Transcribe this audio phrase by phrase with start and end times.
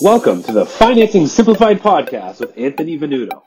[0.00, 3.42] Welcome to the Financing Simplified podcast with Anthony Venuto.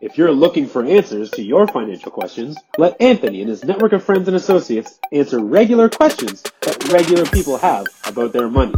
[0.00, 4.02] If you're looking for answers to your financial questions, let Anthony and his network of
[4.02, 8.74] friends and associates answer regular questions that regular people have about their money.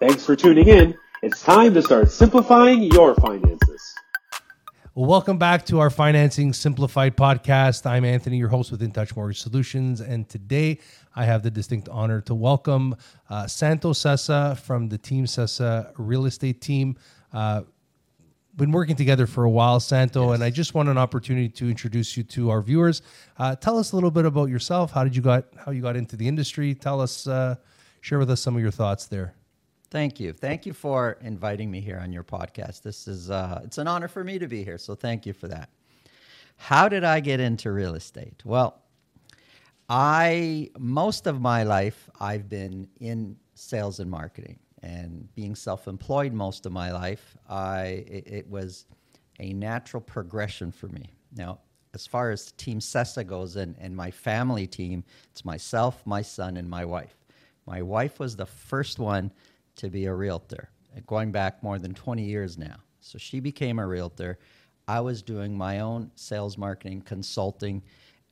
[0.00, 0.98] Thanks for tuning in.
[1.22, 3.94] It's time to start simplifying your finances.
[4.96, 7.86] Welcome back to our Financing Simplified podcast.
[7.86, 10.80] I'm Anthony, your host with In Touch Mortgage Solutions, and today
[11.16, 12.94] I have the distinct honor to welcome
[13.30, 16.96] uh, Santo Sessa from the Team Sessa real estate team.
[17.32, 17.62] Uh,
[18.56, 22.16] been working together for a while, Santo, and I just want an opportunity to introduce
[22.16, 23.02] you to our viewers.
[23.38, 24.92] Uh, tell us a little bit about yourself.
[24.92, 26.74] How did you got how you got into the industry?
[26.74, 27.56] Tell us, uh,
[28.02, 29.34] share with us some of your thoughts there.
[29.90, 30.32] Thank you.
[30.32, 32.82] Thank you for inviting me here on your podcast.
[32.82, 34.78] This is uh, it's an honor for me to be here.
[34.78, 35.70] So thank you for that.
[36.56, 38.42] How did I get into real estate?
[38.44, 38.82] Well,
[39.88, 46.66] I most of my life I've been in sales and marketing and being self-employed most
[46.66, 47.36] of my life.
[47.48, 48.86] I it, it was
[49.38, 51.14] a natural progression for me.
[51.34, 51.60] Now,
[51.94, 56.56] as far as Team Sessa goes and, and my family team, it's myself, my son,
[56.56, 57.16] and my wife.
[57.66, 59.32] My wife was the first one
[59.76, 60.68] to be a realtor,
[61.06, 62.76] going back more than 20 years now.
[63.00, 64.38] So she became a realtor.
[64.86, 67.82] I was doing my own sales, marketing, consulting,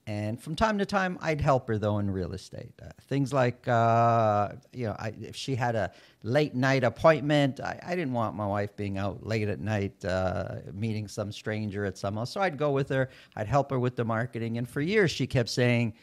[0.06, 2.72] and from time to time, I'd help her though in real estate.
[2.82, 7.80] Uh, things like, uh, you know, I, if she had a late night appointment, I,
[7.82, 11.96] I, didn't want my wife being out late at night uh, meeting some stranger at
[11.96, 12.16] some.
[12.16, 12.32] House.
[12.32, 13.08] So I'd go with her.
[13.36, 14.58] I'd help her with the marketing.
[14.58, 15.94] And for years, she kept saying,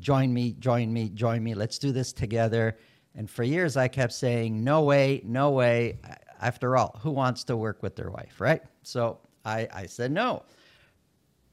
[0.00, 1.54] "Join me, join me, join me.
[1.54, 2.78] Let's do this together."
[3.14, 5.98] And for years, I kept saying, no way, no way.
[6.40, 8.62] After all, who wants to work with their wife, right?
[8.82, 10.42] So I, I said no.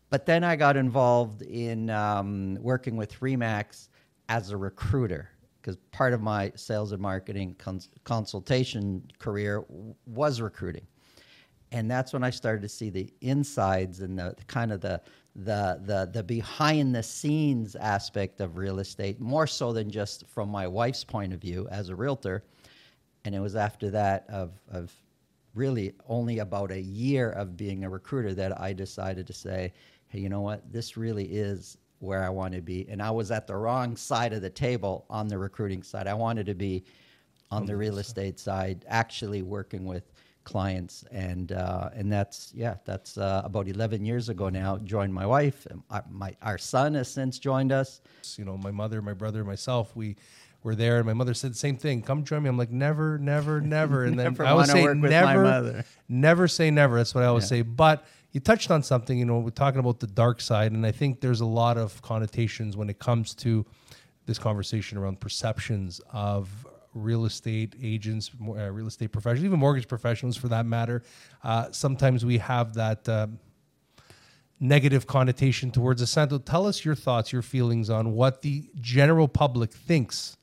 [0.10, 3.90] But then I got involved in um, working with Remax
[4.28, 5.30] as a recruiter
[5.62, 10.88] because part of my sales and marketing cons- consultation career w- was recruiting.
[11.72, 15.02] And that's when I started to see the insides and the, the kind of the
[15.36, 20.50] the the the behind the scenes aspect of real estate more so than just from
[20.50, 22.44] my wife's point of view as a realtor
[23.26, 24.92] and it was after that of of
[25.54, 29.72] really only about a year of being a recruiter that I decided to say
[30.10, 33.32] hey you know what this really is where I want to be and I was
[33.32, 36.84] at the wrong side of the table on the recruiting side I wanted to be
[37.52, 40.04] on the real estate side actually working with
[40.44, 44.78] clients, and uh, and that's yeah, that's uh, about eleven years ago now.
[44.78, 48.02] Joined my wife, our, my our son has since joined us.
[48.38, 50.16] You know, my mother, my brother, myself, we
[50.64, 52.02] were there, and my mother said the same thing.
[52.02, 52.50] Come join me.
[52.50, 54.06] I'm like, never, never, never.
[54.06, 56.98] And then I always say never, never say never.
[56.98, 57.60] That's what I always yeah.
[57.60, 57.62] say.
[57.62, 59.18] But you touched on something.
[59.18, 62.02] You know, we're talking about the dark side, and I think there's a lot of
[62.02, 63.66] connotations when it comes to
[64.26, 66.50] this conversation around perceptions of
[66.94, 71.04] real estate agents, uh, real estate professionals, even mortgage professionals for that matter.
[71.44, 73.28] Uh, sometimes we have that uh,
[74.60, 76.12] negative connotation towards us.
[76.12, 80.38] Santo, tell us your thoughts, your feelings on what the general public thinks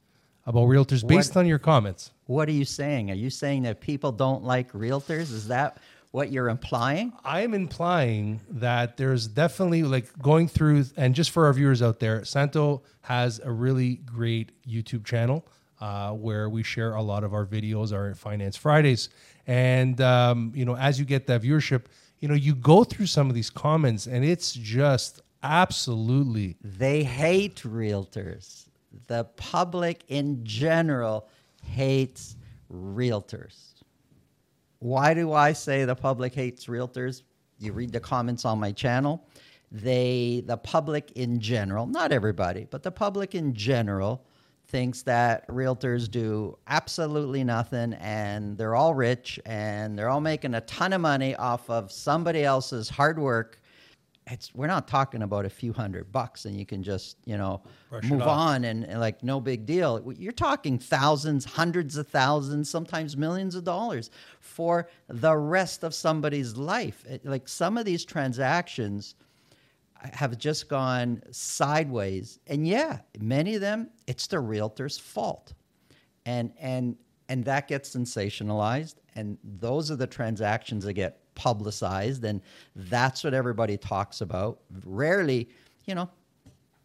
[0.47, 2.13] about realtors based what, on your comments.
[2.27, 3.11] What are you saying?
[3.11, 5.33] Are you saying that people don't like realtors?
[5.33, 5.79] Is that
[6.17, 7.13] what you're implying?
[7.27, 12.01] I am implying that there's definitely like going through, and just for our viewers out
[12.01, 15.47] there, Santo has a really great YouTube channel
[15.79, 19.11] uh, where we share a lot of our videos, our Finance Fridays.
[19.47, 21.83] And, um, you know, as you get that viewership,
[22.21, 26.57] you know, you go through some of these comments and it's just absolutely.
[26.63, 28.69] They hate realtors.
[29.07, 31.29] The public in general
[31.63, 32.37] hates
[32.73, 33.76] realtors.
[34.79, 37.23] Why do I say the public hates realtors?
[37.59, 39.27] You read the comments on my channel.
[39.73, 44.25] They, the public in general, not everybody, but the public in general,
[44.69, 50.61] thinks that realtors do absolutely nothing and they're all rich and they're all making a
[50.63, 53.61] ton of money off of somebody else's hard work
[54.29, 57.63] it's we're not talking about a few hundred bucks and you can just you know
[57.91, 62.69] Brush move on and, and, like no big deal you're talking thousands hundreds of thousands
[62.69, 64.11] sometimes millions of dollars
[64.41, 69.15] for the rest of somebody's life it, like some of these transactions
[70.13, 72.39] have just gone sideways.
[72.47, 75.55] And yeah, many of them, it's the realtor's fault.
[76.25, 76.97] And and
[77.29, 78.97] and that gets sensationalized.
[79.15, 82.25] And those are the transactions that get publicized.
[82.25, 82.41] And
[82.75, 84.59] that's what everybody talks about.
[84.85, 85.49] Rarely,
[85.85, 86.11] you know,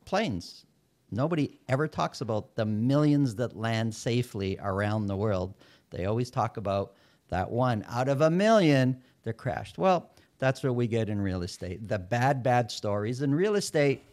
[0.06, 0.66] planes.
[1.10, 5.56] Nobody ever talks about the millions that land safely around the world.
[5.90, 6.94] They always talk about
[7.30, 9.78] that one out of a million that crashed.
[9.78, 11.88] Well, that's what we get in real estate.
[11.88, 13.22] The bad, bad stories.
[13.22, 14.04] And real estate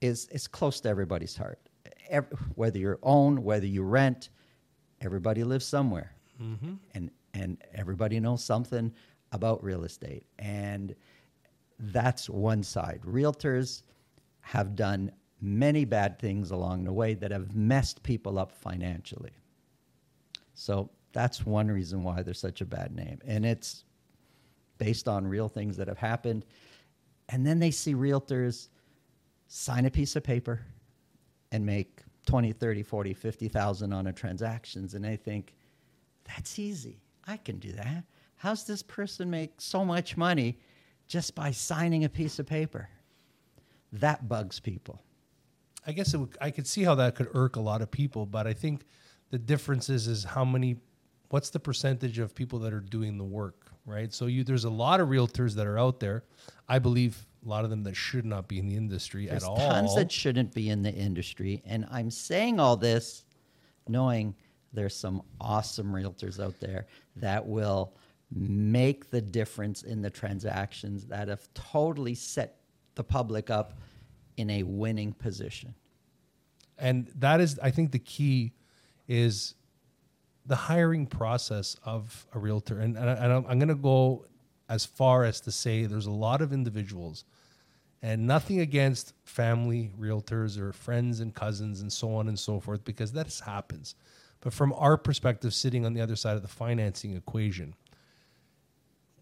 [0.00, 1.58] is, is close to everybody's heart.
[2.08, 4.28] Every, whether you own, whether you rent,
[5.00, 6.12] everybody lives somewhere.
[6.40, 6.74] Mm-hmm.
[6.94, 8.92] And and everybody knows something
[9.34, 10.24] about real estate.
[10.38, 10.94] And
[11.78, 13.00] that's one side.
[13.04, 13.82] Realtors
[14.40, 15.10] have done
[15.40, 19.32] many bad things along the way that have messed people up financially.
[20.54, 23.18] So that's one reason why there's such a bad name.
[23.26, 23.84] And it's
[24.78, 26.46] based on real things that have happened.
[27.28, 28.68] And then they see realtors
[29.48, 30.62] sign a piece of paper
[31.52, 35.54] and make 20, 30, 40, 50,000 on a transactions and they think
[36.24, 37.00] that's easy.
[37.26, 38.04] I can do that.
[38.44, 40.58] How's this person make so much money
[41.08, 42.90] just by signing a piece of paper?
[43.90, 45.00] That bugs people.
[45.86, 48.46] I guess would, I could see how that could irk a lot of people, but
[48.46, 48.82] I think
[49.30, 50.76] the difference is is how many
[51.30, 54.12] what's the percentage of people that are doing the work, right?
[54.12, 56.24] So you there's a lot of realtors that are out there.
[56.68, 59.48] I believe a lot of them that should not be in the industry there's at
[59.48, 59.56] all.
[59.56, 63.24] Tons that shouldn't be in the industry, and I'm saying all this
[63.88, 64.34] knowing
[64.74, 67.94] there's some awesome realtors out there that will
[68.34, 72.56] make the difference in the transactions that have totally set
[72.96, 73.78] the public up
[74.36, 75.74] in a winning position.
[76.78, 78.52] And that is, I think, the key
[79.06, 79.54] is
[80.46, 82.80] the hiring process of a realtor.
[82.80, 84.26] And, and, I, am going to go
[84.68, 87.24] as far as to say there's a lot of individuals,
[88.02, 92.84] and nothing against family realtors or friends and cousins and so on and so forth,
[92.84, 93.94] because that happens.
[94.40, 97.74] But from our perspective, sitting on the other side of the financing equation,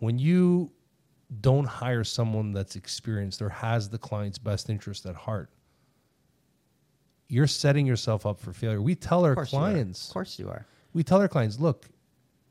[0.02, 0.72] when you
[1.40, 5.48] don't hire someone that's experienced or has the client's best interest at heart,
[7.28, 8.82] you're setting yourself up for failure.
[8.82, 10.66] We tell our clients, of course you are.
[10.92, 11.86] We tell our clients, look,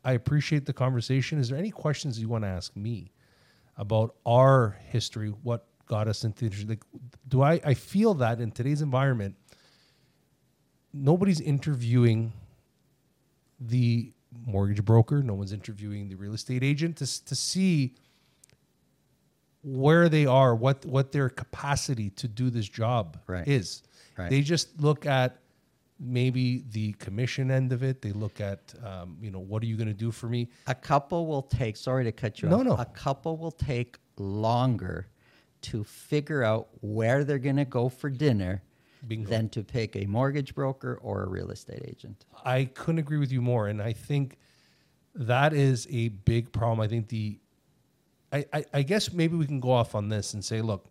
[0.05, 1.39] I appreciate the conversation.
[1.39, 3.11] Is there any questions you want to ask me
[3.75, 5.27] about our history?
[5.43, 6.83] What got us into the like?
[7.27, 7.59] Do I?
[7.65, 9.35] I feel that in today's environment,
[10.93, 12.31] nobody's interviewing
[13.59, 14.13] the
[14.45, 15.21] mortgage broker.
[15.21, 17.95] No one's interviewing the real estate agent to to see
[19.63, 23.47] where they are, what what their capacity to do this job right.
[23.47, 23.83] is.
[24.17, 24.29] Right.
[24.29, 25.37] They just look at
[25.99, 28.01] maybe the commission end of it.
[28.01, 30.49] They look at um, you know what are you going to do for me.
[30.67, 31.77] A couple will take.
[31.77, 32.65] Sorry to cut you no, off.
[32.65, 35.07] No, A couple will take longer
[35.61, 38.63] to figure out where they're going to go for dinner.
[39.07, 39.29] Bingo.
[39.29, 42.25] Than to pick a mortgage broker or a real estate agent.
[42.45, 44.37] I couldn't agree with you more, and I think
[45.15, 46.79] that is a big problem.
[46.81, 47.39] I think the
[48.31, 50.85] I, I, I guess maybe we can go off on this and say, look,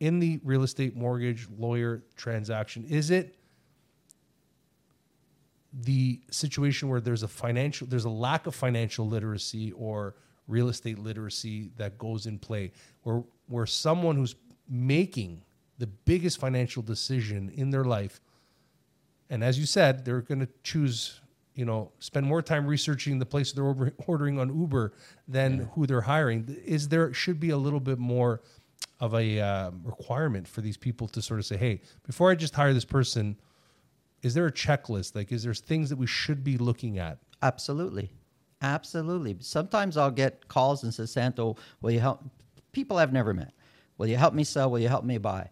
[0.00, 3.36] in the real estate mortgage lawyer transaction, is it
[5.82, 10.14] the situation where there's a financial there's a lack of financial literacy or
[10.46, 12.70] real estate literacy that goes in play
[13.02, 14.36] where where someone who's
[14.68, 15.42] making
[15.78, 18.20] the biggest financial decision in their life
[19.30, 21.20] and as you said they're going to choose
[21.54, 24.92] you know, spend more time researching the place they're ordering on Uber
[25.28, 25.64] than yeah.
[25.74, 26.56] who they're hiring.
[26.64, 28.42] Is there should be a little bit more
[29.00, 32.54] of a uh, requirement for these people to sort of say, hey, before I just
[32.54, 33.36] hire this person,
[34.22, 35.14] is there a checklist?
[35.14, 37.18] Like, is there things that we should be looking at?
[37.42, 38.10] Absolutely,
[38.62, 39.36] absolutely.
[39.40, 42.24] Sometimes I'll get calls and say, Santo, will you help?
[42.72, 43.52] People I've never met.
[43.96, 44.70] Will you help me sell?
[44.70, 45.50] Will you help me buy?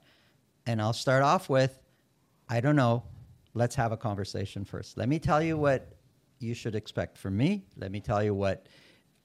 [0.67, 1.79] And I'll start off with,
[2.49, 3.03] I don't know
[3.55, 4.97] let's have a conversation first.
[4.97, 5.95] Let me tell you what
[6.39, 7.65] you should expect from me.
[7.77, 8.67] Let me tell you what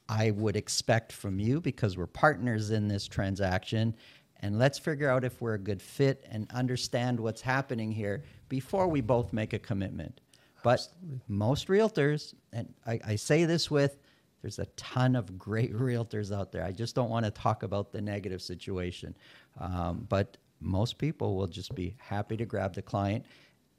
[0.10, 3.96] I would expect from you because we're partners in this transaction.
[4.42, 8.88] And let's figure out if we're a good fit and understand what's happening here before
[8.88, 10.22] we both make a commitment.
[10.64, 11.22] But Absolutely.
[11.28, 13.98] most realtors, and I, I say this with,
[14.42, 16.64] there's a ton of great realtors out there.
[16.64, 19.16] I just don't want to talk about the negative situation.
[19.60, 23.26] Um, but most people will just be happy to grab the client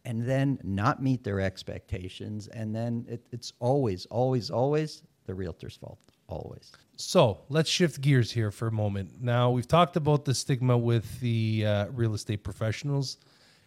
[0.04, 2.49] and then not meet their expectations.
[2.49, 5.99] And then it, it's always, always, always the realtor's fault.
[6.28, 6.73] Always.
[6.97, 9.23] So let's shift gears here for a moment.
[9.23, 13.16] Now, we've talked about the stigma with the uh, real estate professionals.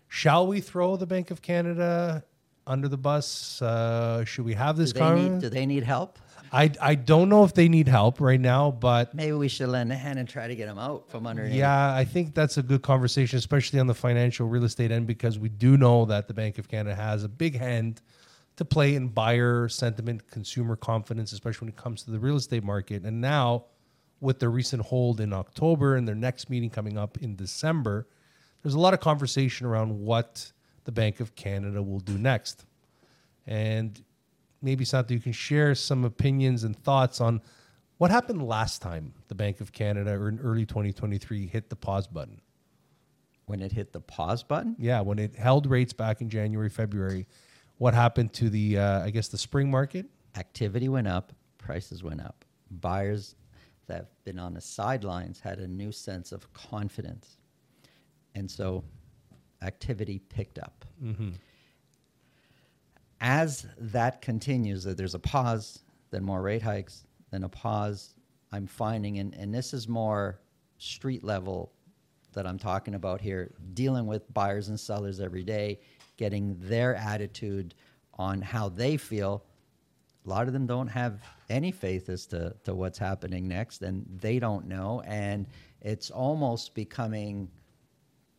[0.09, 2.23] Shall we throw the Bank of Canada
[2.71, 3.61] under the bus?
[3.61, 4.93] Uh, should we have this?
[4.93, 6.17] Do they, need, do they need help?
[6.53, 9.91] I, I don't know if they need help right now, but maybe we should lend
[9.91, 11.55] a hand and try to get them out from underneath.
[11.55, 15.39] Yeah, I think that's a good conversation, especially on the financial real estate end, because
[15.39, 18.01] we do know that the Bank of Canada has a big hand
[18.57, 22.63] to play in buyer sentiment, consumer confidence, especially when it comes to the real estate
[22.63, 23.03] market.
[23.03, 23.65] And now,
[24.19, 28.07] with the recent hold in October and their next meeting coming up in December,
[28.61, 30.51] there's a lot of conversation around what
[30.83, 32.65] the Bank of Canada will do next.
[33.47, 34.01] And
[34.61, 37.41] maybe Santo, you can share some opinions and thoughts on
[37.97, 42.07] what happened last time the Bank of Canada or in early 2023 hit the pause
[42.07, 42.41] button.
[43.45, 44.75] When it hit the pause button?
[44.79, 47.27] Yeah, when it held rates back in January, February.
[47.77, 50.05] What happened to the, uh, I guess, the spring market?
[50.35, 52.45] Activity went up, prices went up.
[52.69, 53.35] Buyers
[53.87, 57.37] that have been on the sidelines had a new sense of confidence.
[58.35, 58.83] And so
[59.61, 60.85] activity picked up.
[61.03, 61.31] Mm-hmm.
[63.19, 68.15] As that continues, that there's a pause, then more rate hikes, then a pause.
[68.51, 70.39] I'm finding, and, and this is more
[70.77, 71.71] street level
[72.33, 75.79] that I'm talking about here, dealing with buyers and sellers every day,
[76.17, 77.75] getting their attitude
[78.15, 79.43] on how they feel.
[80.25, 84.05] A lot of them don't have any faith as to, to what's happening next, and
[84.21, 85.01] they don't know.
[85.05, 85.45] And
[85.81, 87.49] it's almost becoming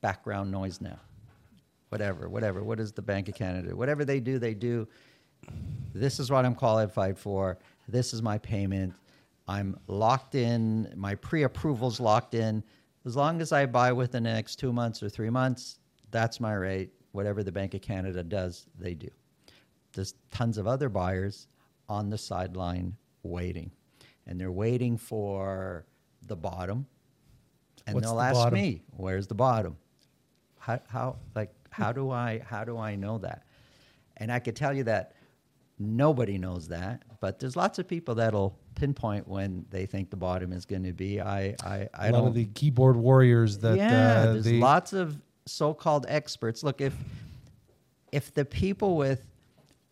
[0.00, 0.98] background noise now.
[1.92, 2.64] Whatever, whatever.
[2.64, 3.76] What does the Bank of Canada?
[3.76, 4.88] Whatever they do, they do.
[5.92, 7.58] This is what I'm qualified for.
[7.87, 8.94] This is my payment.
[9.46, 10.90] I'm locked in.
[10.96, 12.64] My pre-approval's locked in.
[13.04, 15.80] As long as I buy within the next two months or three months,
[16.11, 16.94] that's my rate.
[17.11, 19.11] Whatever the Bank of Canada does, they do.
[19.92, 21.46] There's tons of other buyers
[21.90, 23.70] on the sideline waiting,
[24.26, 25.84] and they're waiting for
[26.26, 26.87] the bottom.
[27.87, 28.58] And What's they'll the ask bottom?
[28.58, 29.76] me, "Where's the bottom?
[30.58, 33.44] How, how like how do I how do I know that?"
[34.18, 35.14] And I could tell you that
[35.78, 40.52] nobody knows that, but there's lots of people that'll pinpoint when they think the bottom
[40.52, 41.20] is going to be.
[41.20, 44.58] I I, I a lot of the keyboard warriors that yeah, uh, there's they...
[44.58, 46.62] lots of so-called experts.
[46.62, 46.94] Look if
[48.12, 49.26] if the people with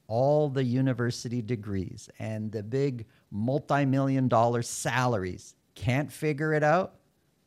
[0.07, 6.97] all the university degrees and the big multi-million dollar salaries can't figure it out,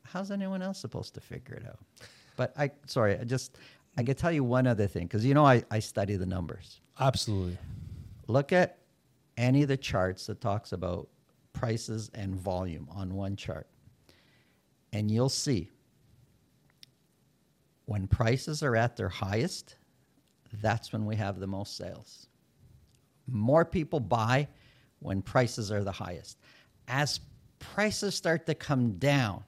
[0.04, 1.80] how's anyone else supposed to figure it out?
[2.36, 3.58] But I sorry, I just
[3.98, 6.82] I can tell you one other thing because you know I, I study the numbers.
[7.00, 7.58] Absolutely.
[8.28, 8.80] Look at
[9.38, 11.10] any of the charts that talks about
[11.54, 13.68] prices and volume on one chart.
[14.92, 15.70] And you'll see
[17.86, 19.76] when prices are at their highest,
[20.62, 22.28] that's when we have the most sales.
[23.28, 24.48] More people buy
[25.00, 26.38] when prices are the highest.
[26.88, 27.20] As
[27.60, 29.44] prices start to come down,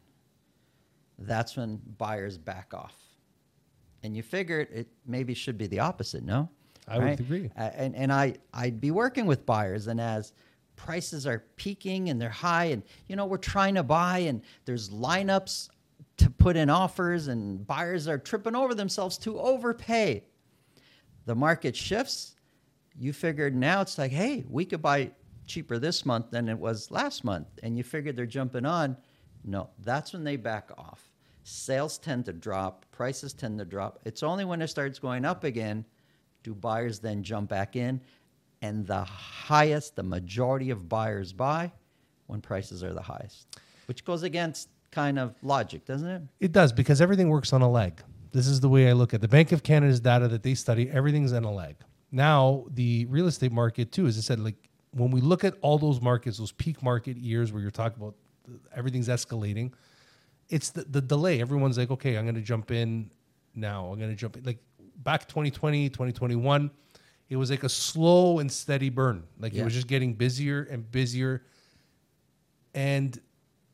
[1.20, 2.96] that's when buyers back off.
[4.06, 6.50] And you figure it maybe should be the opposite, no?
[6.88, 7.10] I right?
[7.12, 7.52] would agree.
[7.58, 10.34] Uh, and and I, I'd be working with buyers, and as
[10.76, 14.90] prices are peaking and they're high, and you know, we're trying to buy, and there's
[14.90, 15.70] lineups
[16.18, 20.24] to put in offers, and buyers are tripping over themselves to overpay.
[21.26, 22.36] The market shifts.
[22.98, 25.12] You figured now it's like, hey, we could buy
[25.48, 27.48] cheaper this month than it was last month.
[27.62, 28.96] And you figured they're jumping on.
[29.44, 31.12] No, that's when they back off.
[31.48, 34.00] Sales tend to drop, prices tend to drop.
[34.04, 35.86] It's only when it starts going up again
[36.46, 38.00] do buyers then jump back in.
[38.62, 41.72] And the highest, the majority of buyers buy
[42.28, 43.48] when prices are the highest,
[43.88, 46.22] which goes against kind of logic, doesn't it?
[46.40, 48.02] It does because everything works on a leg.
[48.32, 49.22] This is the way I look at it.
[49.22, 50.90] the Bank of Canada's data that they study.
[50.90, 51.76] Everything's on a leg.
[52.12, 54.56] Now the real estate market too, as I said, like
[54.92, 58.16] when we look at all those markets, those peak market years where you're talking about
[58.76, 59.74] everything's escalating,
[60.50, 61.42] it's the, the delay.
[61.42, 63.10] Everyone's like, okay, I'm going to jump in
[63.54, 63.88] now.
[63.88, 64.44] I'm going to jump in.
[64.44, 64.60] Like
[64.98, 66.72] back 2020, 2021,
[67.30, 69.24] it was like a slow and steady burn.
[69.40, 69.62] Like yeah.
[69.62, 71.44] it was just getting busier and busier.
[72.74, 73.20] And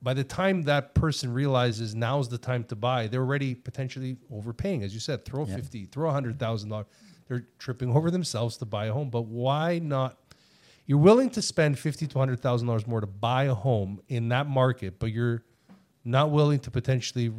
[0.01, 4.83] by the time that person realizes now's the time to buy, they're already potentially overpaying.
[4.83, 5.55] As you said, throw yeah.
[5.55, 6.85] 50, throw $100,000.
[7.27, 9.09] They're tripping over themselves to buy a home.
[9.09, 10.17] But why not?
[10.85, 14.27] You're willing to spend fifty to hundred thousand dollars more to buy a home in
[14.29, 15.43] that market, but you're
[16.03, 17.31] not willing to potentially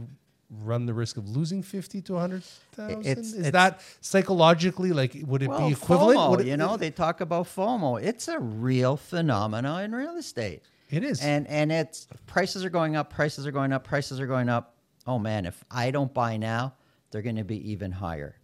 [0.50, 3.06] run the risk of losing fifty to hundred thousand?
[3.06, 6.18] Is it's, that psychologically like would it well, be equivalent?
[6.18, 8.02] FOMO, it, you know, they talk about FOMO.
[8.02, 10.62] It's a real phenomenon in real estate.
[10.90, 14.26] It is, and and it's prices are going up, prices are going up, prices are
[14.26, 14.76] going up.
[15.06, 16.74] Oh man, if I don't buy now,
[17.10, 18.36] they're going to be even higher.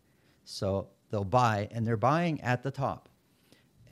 [0.44, 3.10] So they'll buy, and they're buying at the top,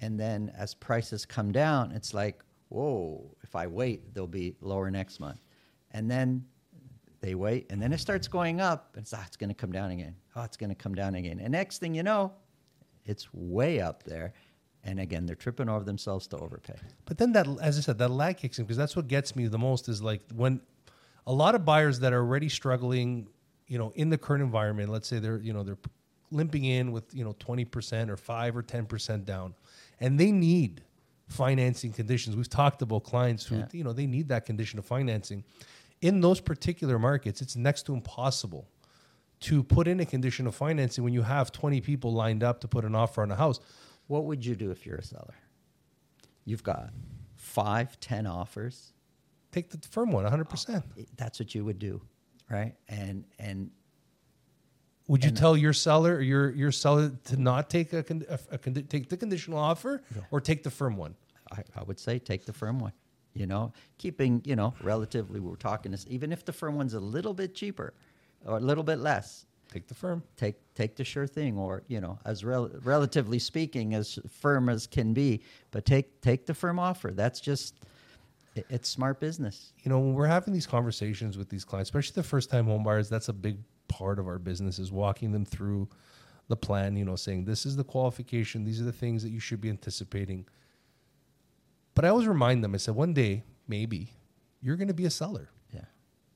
[0.00, 3.36] and then as prices come down, it's like, whoa!
[3.42, 5.45] If I wait, they'll be lower next month,
[5.96, 6.44] and then
[7.22, 8.90] they wait, and then it starts going up.
[8.94, 10.14] And it's, ah, it's going to come down again.
[10.36, 11.40] Oh, it's going to come down again.
[11.40, 12.32] And next thing you know,
[13.06, 14.34] it's way up there.
[14.84, 16.76] And again, they're tripping over themselves to overpay.
[17.06, 19.48] But then that, as I said, that lag kicks in because that's what gets me
[19.48, 20.60] the most is like when
[21.26, 23.26] a lot of buyers that are already struggling,
[23.66, 25.78] you know, in the current environment, let's say they're, you know, they're
[26.30, 29.54] limping in with, you know, 20% or 5 or 10% down
[29.98, 30.82] and they need
[31.28, 32.36] financing conditions.
[32.36, 33.66] We've talked about clients who, yeah.
[33.72, 35.42] you know, they need that condition of financing
[36.00, 38.68] in those particular markets, it's next to impossible
[39.40, 42.68] to put in a condition of financing when you have 20 people lined up to
[42.68, 43.60] put an offer on a house.
[44.06, 45.34] What would you do if you're a seller?
[46.44, 46.90] You've got
[47.34, 48.92] five, ten offers.
[49.52, 50.82] Take the firm one, 100%.
[51.16, 52.00] that's what you would do,
[52.50, 52.74] right?
[52.88, 53.70] And and
[55.08, 58.38] would you and tell your seller or your your seller to not take a, a,
[58.54, 60.22] a take the conditional offer no.
[60.30, 61.14] or take the firm one?
[61.50, 62.92] I, I would say take the firm one.
[63.36, 65.40] You know, keeping you know relatively.
[65.40, 67.92] We're talking this even if the firm one's a little bit cheaper
[68.44, 69.46] or a little bit less.
[69.72, 70.22] Take the firm.
[70.36, 74.86] Take take the sure thing, or you know, as rel- relatively speaking, as firm as
[74.86, 75.42] can be.
[75.70, 77.10] But take take the firm offer.
[77.10, 77.74] That's just
[78.54, 79.72] it, it's smart business.
[79.82, 82.84] You know, when we're having these conversations with these clients, especially the first time home
[82.84, 85.88] buyers, that's a big part of our business is walking them through
[86.48, 86.96] the plan.
[86.96, 89.68] You know, saying this is the qualification, these are the things that you should be
[89.68, 90.46] anticipating.
[91.96, 92.74] But I always remind them.
[92.74, 94.12] I said, one day, maybe
[94.60, 95.80] you're going to be a seller Yeah.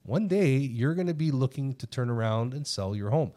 [0.03, 3.33] one day you're going to be looking to turn around and sell your home.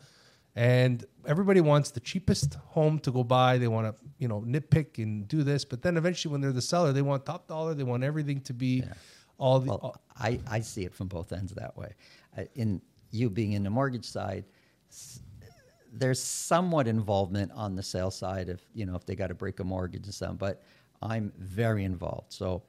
[0.55, 3.57] And everybody wants the cheapest home to go buy.
[3.57, 5.65] They want to, you know, nitpick and do this.
[5.65, 7.73] But then eventually, when they're the seller, they want top dollar.
[7.73, 8.93] They want everything to be yeah.
[9.37, 9.69] all the.
[9.69, 11.95] Well, all I, I see it from both ends that way.
[12.55, 14.45] in you being in the mortgage side,
[15.91, 19.59] there's somewhat involvement on the sale side if you know if they got to break
[19.59, 20.63] a mortgage and something, But
[21.03, 22.31] I'm very involved.
[22.33, 22.63] So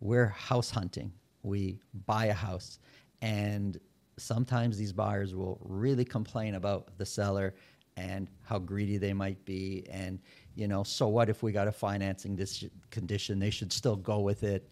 [0.00, 1.12] we're house hunting.
[1.42, 2.78] We buy a house.
[3.22, 3.78] And
[4.18, 7.54] sometimes these buyers will really complain about the seller
[7.96, 9.84] and how greedy they might be.
[9.90, 10.20] And
[10.54, 13.38] you know so what if we got a financing this condition?
[13.38, 14.70] They should still go with it.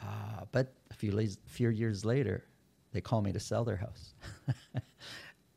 [0.00, 2.44] Uh, but a few, few years later
[2.92, 4.14] they call me to sell their house.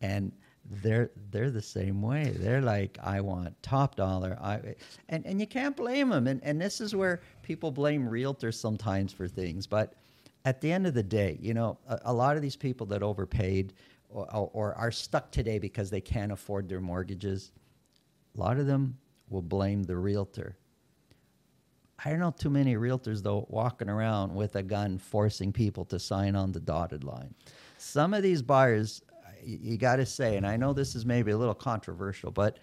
[0.02, 0.32] And
[0.84, 4.60] they're they're the same way they're like i want top dollar i
[5.08, 9.14] and and you can't blame them and and this is where people blame realtors sometimes
[9.14, 9.96] for things but
[10.48, 13.04] at the end of the day, you know, a, a lot of these people that
[13.04, 13.74] overpaid
[14.10, 17.52] or, or, are stuck today because they can't afford their mortgages,
[18.34, 18.98] a lot of them
[19.30, 20.56] will blame the realtor.
[22.04, 26.00] I don't know too many realtors though walking around with a gun forcing people to
[26.00, 27.36] sign on the dotted line.
[27.78, 29.02] Some of these buyers,
[29.48, 32.60] you, got to say, and I know this is maybe a little controversial, but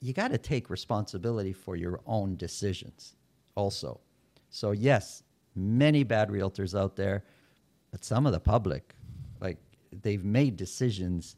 [0.00, 3.14] you got to take responsibility for your own decisions
[3.54, 4.00] also.
[4.50, 5.22] So yes,
[5.54, 7.24] many bad realtors out there,
[7.90, 8.94] but some of the public,
[9.40, 9.58] like
[10.02, 11.36] they've made decisions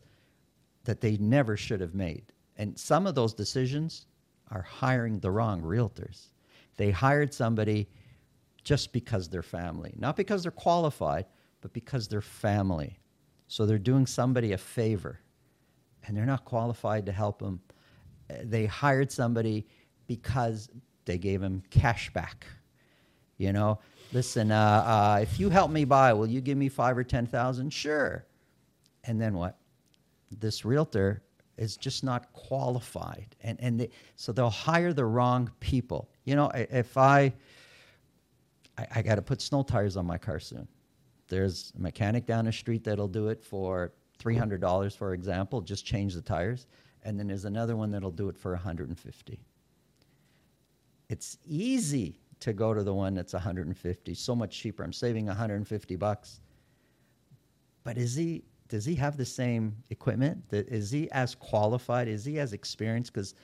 [0.84, 2.22] that they never should have made.
[2.56, 4.06] And some of those decisions
[4.52, 6.28] are hiring the wrong realtors.
[6.76, 7.88] They hired somebody
[8.62, 11.26] just because they're family, not because they're qualified,
[11.60, 12.98] but because they're family.
[13.46, 15.20] So they're doing somebody a favor
[16.06, 17.60] and they're not qualified to help them.
[18.28, 19.66] They hired somebody
[20.06, 20.68] because
[21.04, 22.46] they gave them cash back.
[23.36, 23.80] You know,
[24.12, 27.70] listen, uh, uh, if you help me buy, will you give me five or 10,000?
[27.70, 28.24] Sure.
[29.04, 29.58] And then what?
[30.38, 31.22] This realtor
[31.56, 33.36] is just not qualified.
[33.42, 36.08] And, and they, so they'll hire the wrong people.
[36.24, 37.32] You know, if I,
[38.78, 40.66] I, I got to put snow tires on my car soon.
[41.34, 43.92] There's a mechanic down the street that'll do it for
[44.22, 46.68] $300, for example, just change the tires.
[47.02, 49.40] And then there's another one that'll do it for 150
[51.08, 54.84] It's easy to go to the one that's 150 so much cheaper.
[54.84, 56.40] I'm saving 150 bucks.
[57.82, 60.44] But is he does he have the same equipment?
[60.52, 62.06] Is he as qualified?
[62.06, 63.12] Is he as experienced?
[63.12, 63.34] Because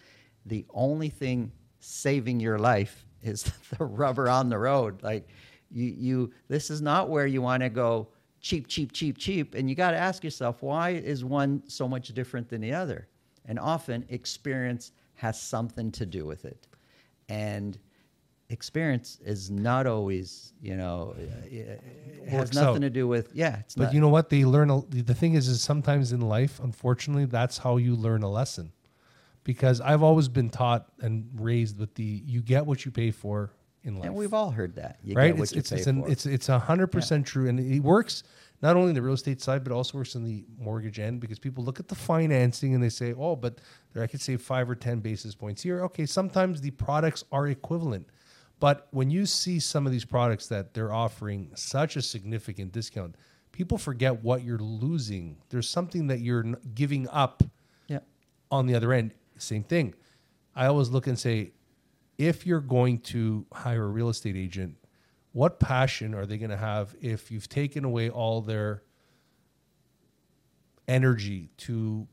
[0.46, 1.50] the only thing
[1.80, 3.42] saving your life is
[3.78, 5.02] the rubber on the road.
[5.02, 5.28] Like
[5.70, 8.08] you you this is not where you want to go
[8.40, 12.08] cheap cheap cheap cheap and you got to ask yourself why is one so much
[12.08, 13.08] different than the other
[13.46, 16.66] and often experience has something to do with it
[17.28, 17.78] and
[18.50, 21.14] experience is not always, you know,
[21.46, 21.80] it
[22.28, 22.80] has nothing out.
[22.82, 23.60] to do with yeah.
[23.60, 23.94] It's but not.
[23.94, 24.28] you know what?
[24.28, 24.70] They learn.
[24.70, 28.72] A, the thing is, is sometimes in life, unfortunately, that's how you learn a lesson.
[29.42, 33.52] Because I've always been taught and raised with the you get what you pay for
[33.84, 34.06] in life.
[34.06, 34.98] And we've all heard that.
[35.02, 35.38] You right?
[35.38, 38.22] it's it's it's, an, it's it's a hundred percent true, and it works
[38.62, 41.38] not only in the real estate side, but also works in the mortgage end because
[41.38, 43.58] people look at the financing and they say, oh, but
[43.98, 45.82] I could save five or ten basis points here.
[45.84, 48.06] Okay, sometimes the products are equivalent
[48.60, 53.16] but when you see some of these products that they're offering such a significant discount,
[53.52, 55.38] people forget what you're losing.
[55.48, 57.42] There's something that you're giving up
[57.88, 58.00] yeah.
[58.50, 59.14] on the other end.
[59.38, 59.94] Same thing.
[60.54, 61.52] I always look and say,
[62.20, 64.76] if you're going to hire a real estate agent,
[65.32, 68.82] what passion are they going to have if you've taken away all their
[70.86, 72.06] energy to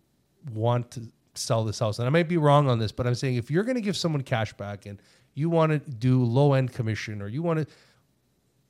[0.54, 2.00] want to sell this house?
[2.00, 3.98] And I might be wrong on this, but I'm saying if you're going to give
[3.98, 5.02] someone cash back and
[5.34, 7.68] you want to do low end commission or you want to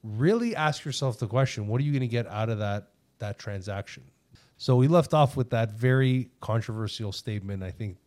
[0.02, 3.38] really ask yourself the question what are you going to get out of that that
[3.38, 4.04] transaction
[4.58, 7.98] so we left off with that very controversial statement i think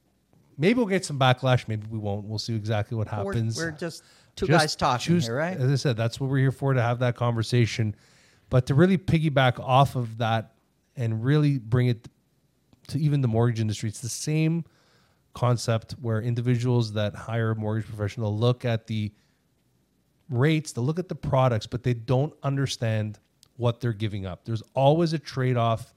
[0.60, 1.66] maybe we'll get some backlash.
[1.66, 2.26] Maybe we won't.
[2.26, 3.56] We'll see exactly what happens.
[3.56, 4.04] we're, we're just
[4.36, 5.56] two just guys talking choose, here right?
[5.56, 7.96] As i said that's what we're here for to have that conversation.
[8.50, 10.52] But to really piggyback off of that
[10.96, 12.08] and really bring it
[12.88, 14.64] to even the mortgage industry it's the same
[15.32, 19.12] concept where individuals that hire a mortgage professional look at the
[20.28, 23.18] rates, they'll look at the products, but they don't understand
[23.56, 24.44] what they're giving up.
[24.44, 25.94] There's always a trade off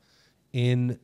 [0.51, 0.99] in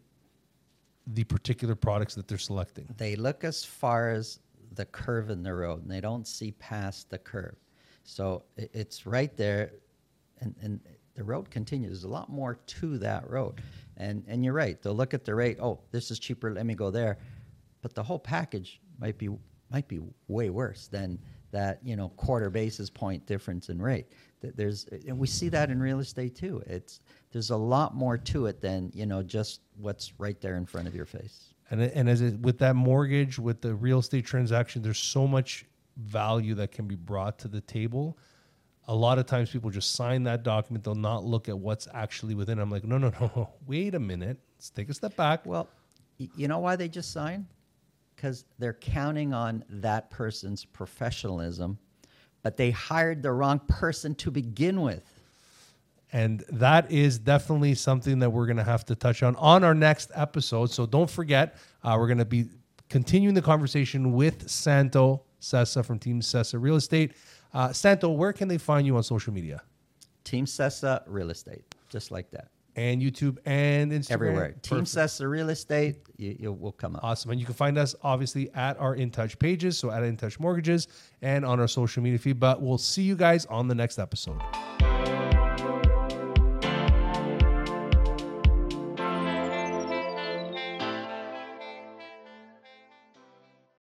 [1.14, 2.88] the particular products that they're selecting.
[2.98, 4.40] They look as far as
[4.76, 7.56] the curve in the road and they don't see past the curve.
[8.04, 9.72] So it's right there
[10.42, 10.80] and, and
[11.16, 11.90] the road continues.
[11.90, 13.62] There's a lot more to that road.
[13.98, 14.82] And and you're right.
[14.82, 17.18] They'll look at the rate, oh, this is cheaper, let me go there.
[17.82, 19.30] But the whole package might be
[19.72, 21.20] might be way worse than
[21.52, 24.08] that, you know, quarter basis point difference in rate.
[24.42, 26.64] There's and we see that in real estate too.
[26.66, 30.66] It's there's a lot more to it than, you know, just what's right there in
[30.66, 31.54] front of your face.
[31.70, 35.66] And and as it, with that mortgage, with the real estate transaction, there's so much
[35.98, 38.18] value that can be brought to the table.
[38.88, 42.34] A lot of times people just sign that document, they'll not look at what's actually
[42.34, 42.58] within.
[42.58, 44.38] I'm like, no, no, no, wait a minute.
[44.58, 45.46] Let's take a step back.
[45.46, 45.68] Well,
[46.18, 47.46] you know why they just sign?
[48.16, 51.78] Because they're counting on that person's professionalism,
[52.50, 55.04] but they hired the wrong person to begin with.
[56.12, 59.76] And that is definitely something that we're going to have to touch on on our
[59.76, 60.72] next episode.
[60.72, 62.46] So don't forget, uh, we're going to be
[62.90, 67.14] continuing the conversation with Santo Sessa from Team Sessa Real Estate.
[67.54, 69.62] Uh, Santo, where can they find you on social media?
[70.24, 72.48] Team Sessa Real Estate, just like that.
[72.76, 74.12] And YouTube and Instagram?
[74.12, 74.46] Everywhere.
[74.46, 74.64] Perfect.
[74.66, 77.04] Team Sessa Real Estate, you, you will come up.
[77.04, 77.32] Awesome.
[77.32, 80.40] And you can find us obviously at our In Touch pages, so at In Touch
[80.40, 80.88] Mortgages
[81.22, 82.40] and on our social media feed.
[82.40, 84.42] But we'll see you guys on the next episode.